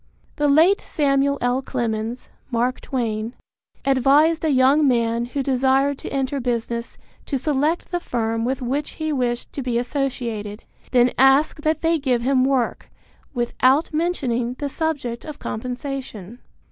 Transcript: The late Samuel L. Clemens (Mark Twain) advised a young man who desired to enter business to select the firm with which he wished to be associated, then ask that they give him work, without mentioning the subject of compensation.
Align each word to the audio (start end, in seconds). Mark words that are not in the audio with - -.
The 0.37 0.47
late 0.47 0.81
Samuel 0.81 1.37
L. 1.41 1.61
Clemens 1.61 2.27
(Mark 2.49 2.81
Twain) 2.81 3.35
advised 3.85 4.43
a 4.43 4.49
young 4.49 4.87
man 4.87 5.25
who 5.25 5.43
desired 5.43 5.99
to 5.99 6.09
enter 6.09 6.39
business 6.39 6.97
to 7.27 7.37
select 7.37 7.91
the 7.91 7.99
firm 7.99 8.43
with 8.43 8.63
which 8.63 8.93
he 8.93 9.13
wished 9.13 9.53
to 9.53 9.61
be 9.61 9.77
associated, 9.77 10.63
then 10.91 11.11
ask 11.19 11.61
that 11.61 11.81
they 11.83 11.99
give 11.99 12.23
him 12.23 12.45
work, 12.45 12.89
without 13.35 13.93
mentioning 13.93 14.55
the 14.55 14.69
subject 14.69 15.23
of 15.23 15.37
compensation. 15.37 16.39